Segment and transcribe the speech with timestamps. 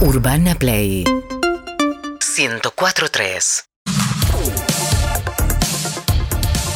[0.00, 3.64] Urbana Play 104.3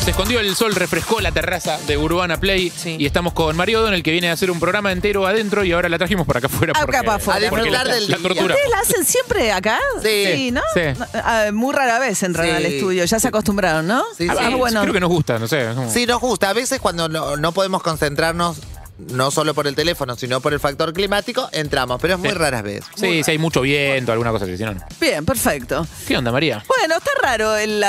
[0.04, 2.96] Se escondió el sol, refrescó la terraza de Urbana Play Sí.
[2.98, 5.72] y estamos con Mario Don, el que viene a hacer un programa entero adentro y
[5.72, 6.72] ahora la trajimos por acá afuera.
[6.75, 7.46] Acá porque, para afuera.
[7.46, 8.27] A porque disfrutar la, del la día.
[8.29, 8.54] tortura.
[8.54, 9.79] ¿Ustedes la hacen siempre acá?
[10.02, 10.50] Sí.
[10.52, 10.62] ¿no?
[10.75, 10.80] Sí.
[10.98, 12.52] No, ah, Muy rara vez entran Sí.
[12.52, 14.02] al estudio, ya se acostumbraron, ¿no?
[14.16, 14.55] Sí, Ah, sí.
[14.55, 14.80] bueno.
[14.82, 15.68] Creo que nos gusta, no sé.
[15.68, 16.48] es como- Sí, nos gusta.
[16.50, 18.57] A veces cuando no, no podemos concentrarnos,
[19.10, 22.34] no solo por el teléfono, sino por el factor climático, entramos, pero es muy Sí.
[22.34, 22.84] raras veces.
[22.96, 24.80] Sí, si hay mucho viento, alguna cosa así, si no, no.
[25.00, 25.86] Bien, perfecto.
[26.06, 26.62] ¿Qué onda, María?
[26.68, 27.56] Bueno, está raro.
[27.56, 27.86] el, eh,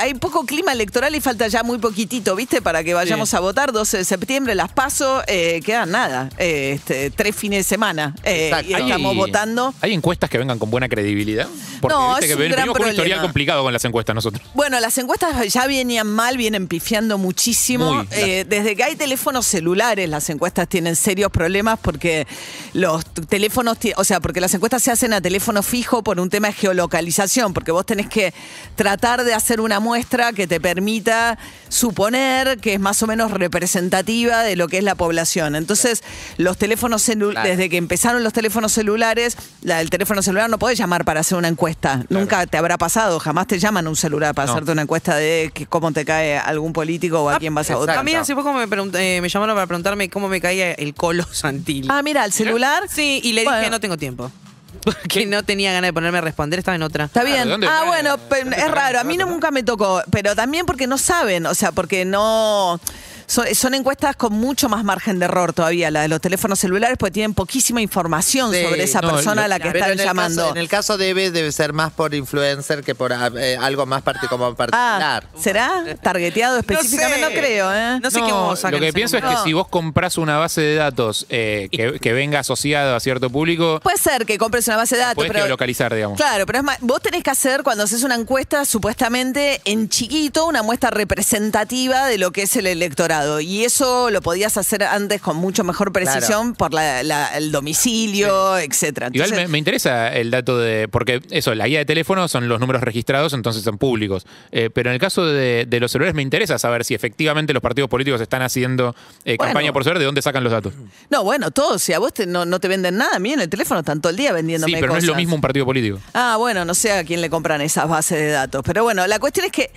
[0.00, 2.62] hay poco clima electoral y falta ya muy poquitito, ¿viste?
[2.62, 3.36] Para que vayamos Sí.
[3.36, 3.72] a votar.
[3.72, 5.22] 12 de septiembre las paso.
[5.26, 6.28] Eh, quedan nada.
[6.38, 8.14] eh, este, tres fines de semana.
[8.24, 8.70] eh, Exacto.
[8.70, 9.74] y estamos ¿Hay- votando.
[9.80, 11.46] ¿Hay encuestas que vengan con buena credibilidad?
[11.80, 13.22] Porque No, viste es que un ven- gran venimos con un historial problema.
[13.28, 14.42] complicado con las encuestas nosotros.
[14.54, 17.92] Bueno, las encuestas ya venían mal, vienen pifiando muchísimo.
[17.94, 18.08] Muy.
[18.12, 22.26] Eh, desde que hay teléfonos celulares, las encuestas tienen serios problemas porque
[22.74, 26.46] los teléfonos, o sea, porque las encuestas se hacen a teléfono fijo por un tema
[26.48, 28.32] de geolocalización, porque vos tenés que
[28.76, 31.36] tratar de hacer una muestra que te permita
[31.68, 35.56] suponer que es más o menos representativa de lo que es la población.
[35.56, 36.04] Entonces,
[36.36, 37.48] los teléfonos celu- Claro.
[37.48, 41.36] desde que empezaron los teléfonos celulares, la- el teléfono celular no podés llamar para hacer
[41.36, 42.04] una encuesta.
[42.10, 44.52] Nunca te habrá pasado, jamás te llaman un celular para No.
[44.52, 47.68] hacerte una encuesta de que- cómo te cae algún político o a Ah, quién vas
[47.70, 47.98] a votar.
[47.98, 51.24] A mí hace poco me, eh, me llamaron para preguntarme cómo me caía el colo
[51.32, 51.86] santil.
[51.90, 52.84] Ah, mira, el celular.
[52.88, 53.58] sí, y le Bueno.
[53.58, 54.30] dije no tengo tiempo.
[54.84, 57.04] Porque no tenía ganas de ponerme a responder, estaba en otra.
[57.06, 57.44] Está Claro, bien.
[57.46, 59.00] ¿de dónde- ah, bueno, ¿de pe- dónde es raro.
[59.00, 62.78] A mí no, nunca me tocó, pero también porque no saben, o sea, porque no...
[63.26, 66.96] Son, son encuestas con mucho más margen de error todavía, la de los teléfonos celulares,
[66.98, 68.62] porque tienen poquísima información Sí.
[68.62, 70.42] sobre esa No, persona a la que están llamando.
[70.42, 73.86] Caso, en el caso de Eve debe ser más por influencer que por eh, algo
[73.86, 75.28] más parti- como Ah, particular.
[75.40, 77.20] ¿será targeteado específicamente?
[77.22, 77.34] No, sé.
[77.38, 78.00] creo, ¿eh?
[78.02, 79.42] No sé No, cómo sacan Lo que pienso es que No.
[79.44, 83.80] si vos compras una base de datos eh, que, que venga asociada a cierto público,
[83.82, 85.44] Puede ser que compres una base de datos, puedes pero...
[85.44, 86.16] geolocalizar, digamos.
[86.18, 90.46] Claro, pero es más, vos tenés que hacer cuando haces una encuesta, supuestamente en chiquito,
[90.46, 93.13] una muestra representativa de lo que es el electorado.
[93.40, 98.58] Y eso lo podías hacer antes con mucho mejor precisión por la- la- el domicilio,
[98.58, 99.10] etcétera.
[99.12, 100.88] Igual me, me interesa el dato de.
[100.88, 104.26] Porque eso, la guía de teléfono son los números registrados, entonces son públicos.
[104.52, 107.62] Eh, pero en el caso de, de los celulares, me interesa saber si efectivamente los
[107.62, 109.52] partidos políticos están haciendo eh, Bueno.
[109.52, 110.72] campaña por saber de dónde sacan los datos.
[111.10, 111.82] No, bueno, todos.
[111.82, 114.00] Si a vos te- no, no te venden nada, a mí en el teléfono están
[114.00, 115.98] todo el día vendiéndome Sí, pero no es lo mismo un partido político.
[116.14, 118.62] Ah, bueno, no sé a quién le compran esas bases de datos.
[118.64, 119.70] Pero bueno, la cuestión es que,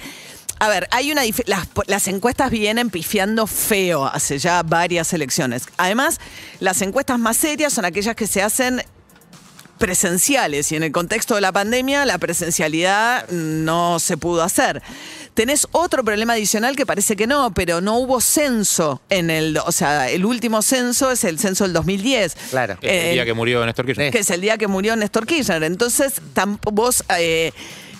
[0.60, 5.64] a ver, hay una las, las encuestas vienen pifiando feo hace ya varias elecciones.
[5.78, 6.20] Además,
[6.60, 8.82] las encuestas más serias son aquellas que se hacen
[9.78, 14.82] presenciales y en el contexto de la pandemia la presencialidad no se pudo hacer.
[15.36, 19.72] Tenés otro problema adicional que parece que no, pero no hubo censo en el, o
[19.72, 22.36] sea, el último censo es el censo del 2010.
[22.50, 22.78] Claro.
[22.82, 24.12] El Eh, día que murió Néstor Kirchner.
[24.12, 25.62] que es el día que murió Néstor Kirchner.
[25.64, 26.14] Entonces,
[26.72, 27.52] vos eh,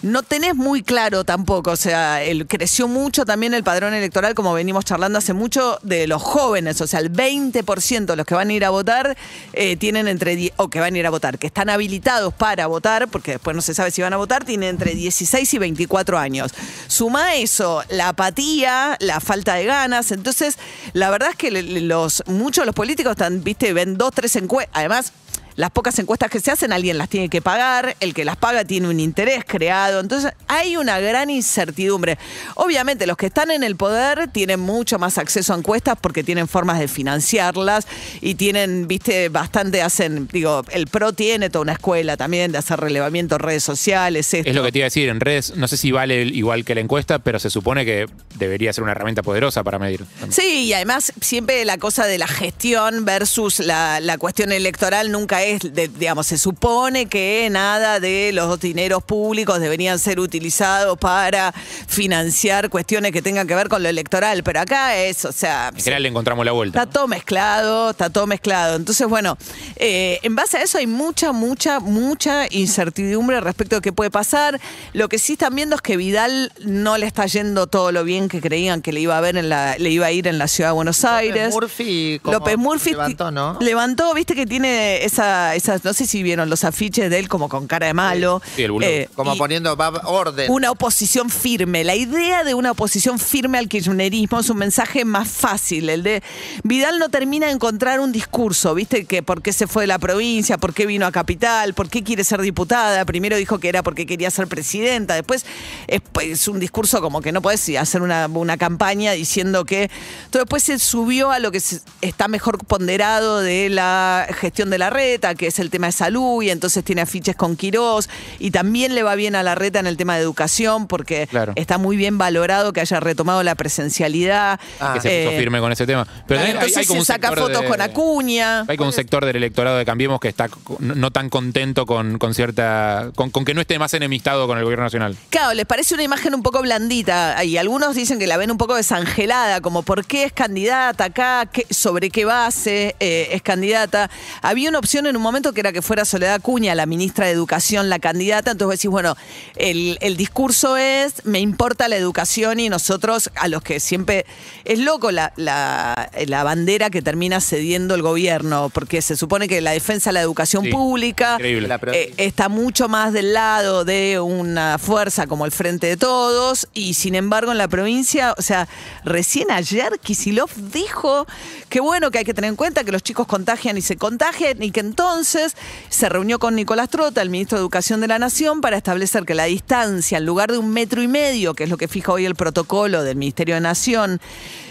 [0.02, 4.54] no tenés muy claro tampoco, o sea, el, creció mucho también el padrón electoral, como
[4.54, 8.50] venimos charlando hace mucho, de los jóvenes, o sea, el 20% de los que van
[8.50, 9.18] a ir a votar
[9.54, 13.08] eh, tienen entre, o que van a ir a votar, que están habilitados para votar,
[13.08, 16.52] porque después no se sabe si van a votar, tienen entre 16 y 24 años.
[16.88, 20.58] Suma eso la apatía, la falta de ganas, entonces,
[20.94, 24.76] la verdad es que los, muchos de los políticos están, viste, ven dos, tres encuestas,
[24.78, 25.14] además
[25.58, 28.64] las pocas encuestas que se hacen, alguien las tiene que pagar, el que las paga
[28.64, 32.20] tiene un interés creado, entonces hay una gran incertidumbre.
[32.56, 36.48] Obviamente los que están en el poder tienen mucho más acceso a encuestas porque tienen
[36.48, 37.88] formas de financiarlas
[38.22, 42.80] y tienen, viste, bastante hacen, digo, el PRO tiene toda una escuela también de hacer
[42.80, 44.32] relevamiento en redes sociales.
[44.36, 44.48] Esto.
[44.48, 46.76] Es lo que te iba a decir, en redes, no sé si vale igual que
[46.76, 50.06] la encuesta, pero se supone que debería ser una herramienta poderosa para medir.
[50.30, 55.42] Sí, y además siempre la cosa de la gestión versus la, la cuestión electoral nunca
[55.42, 61.54] es, de- digamos, se supone que nada de los dineros públicos deberían ser utilizados para
[61.88, 65.70] financiar cuestiones que tengan que ver con lo electoral, pero acá es, o sea...
[65.70, 66.80] En general le encontramos la vuelta.
[66.82, 68.76] Está todo mezclado, está todo mezclado.
[68.76, 69.38] Entonces, bueno,
[69.78, 74.60] eh, en base a eso hay mucha, mucha, mucha incertidumbre respecto a qué puede pasar.
[74.94, 78.30] Lo que sí están viendo es que Vidal no le está yendo todo lo bien
[78.30, 80.48] que creían que le iba a ver en la, le iba a ir en la
[80.48, 81.54] ciudad de Buenos Aires.
[81.54, 83.58] Murphy, como López Murphy levantó, ¿no?
[83.62, 87.50] levantó, viste que tiene esa, esa, no sé si vieron los afiches de él como
[87.50, 88.42] con cara de malo.
[88.56, 88.90] Sí, el boludo.
[89.16, 89.76] Como poniendo
[90.06, 90.52] orden.
[90.52, 91.84] una oposición firme.
[91.84, 95.90] La idea de una oposición firme al kirchnerismo es un mensaje más fácil.
[95.90, 96.24] El de
[96.64, 99.06] Vidal no termina de encontrar un discurso, ¿viste?
[99.06, 102.04] Que por qué se fue de la provincia, por qué vino a Capital, por qué
[102.04, 103.06] quiere ser diputada.
[103.06, 105.14] Primero dijo que era porque quería ser presidenta.
[105.16, 105.46] Después
[105.88, 109.84] es, pues, un discurso como que no puedes hacer una, una campaña diciendo que.
[109.84, 114.78] Entonces después se subió a lo que se- está mejor ponderado de la gestión de
[114.78, 118.10] la reta, reta, que es el tema de salud, y entonces tiene afiches con Quirós,
[118.40, 121.54] y también le va bien a la reta en el tema de educación, porque Claro.
[121.56, 124.60] está muy bien valorado que haya retomado la presencialidad.
[124.80, 124.94] Ah.
[124.94, 126.08] que se puso Eh, firme con ese tema.
[126.28, 128.62] Pero hay- entonces hay, como se un saca fotos de- con Acuña.
[128.68, 130.48] Hay como un sector del electorado de Cambiemos que está
[130.80, 133.12] no, no tan contento con, con cierta.
[133.16, 135.16] Con, con que no esté más enemistado con el gobierno nacional.
[135.30, 138.58] Claro, les parece una imagen un poco blandita y algunos dicen que la ven un
[138.58, 144.10] poco desangelada, como por qué es candidata acá, ¿Qué- sobre qué base eh, es candidata.
[144.42, 147.32] Había una opción en un momento que era que fuera Soledad Acuña, la ministra de
[147.32, 149.16] Educación, la candidata, entonces vos decís, bueno,
[149.56, 154.26] el, el discurso es, me importa la educación y nosotros a los que siempre...
[154.66, 159.62] Es loco la, la, la bandera que termina cediendo el gobierno, porque se supone que
[159.62, 164.78] la defensa de la educación Sí, pública eh, está mucho más del lado de una
[164.78, 168.68] fuerza como el Frente de Todos y sin embargo en la provincia, o sea,
[169.06, 171.28] recién ayer Kisilov dijo
[171.70, 174.62] que bueno, que hay que tener en cuenta que los chicos contagian y se contagian
[174.62, 175.56] y que entonces
[175.90, 179.36] se reunió con Nicolás Trota, el ministro de Educación de la Nación, para establecer que
[179.36, 182.26] la distancia, en lugar de un metro y medio, que es lo que fija hoy
[182.26, 184.20] el protocolo del Ministerio de Nación,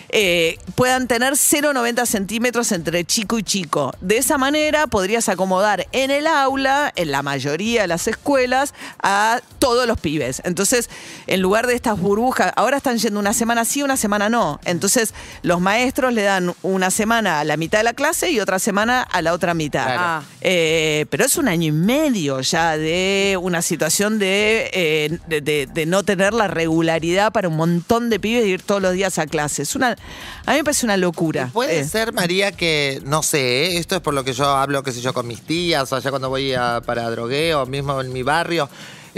[0.08, 3.92] eh, puedan tener 0,90 centímetros entre chico y chico.
[4.00, 9.40] De esa manera podrías acomodar en el aula, en la mayoría de las escuelas, a
[9.58, 10.42] todos los pibes.
[10.44, 10.90] Entonces,
[11.26, 14.60] en lugar de estas burbujas, ahora están yendo una semana sí, una semana no.
[14.64, 15.12] Entonces,
[15.42, 19.02] los maestros le dan una semana a la mitad de la clase y otra semana
[19.02, 20.15] a la otra mitad.
[20.40, 25.66] Eh, pero es un año y medio ya de una situación de, eh, de, de-
[25.66, 29.18] de no tener la regularidad para un montón de pibes de ir todos los días
[29.18, 29.62] a clase.
[29.62, 29.96] Es una,
[30.44, 31.50] a mí me parece una locura.
[31.52, 34.92] Puede Eh, ser, María, que, no sé, esto es por lo que yo hablo, qué
[34.92, 38.22] sé yo, con mis tías, o allá cuando voy a, para drogueo, mismo en mi
[38.22, 38.68] barrio,